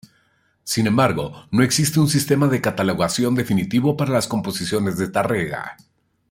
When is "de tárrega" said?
4.97-5.77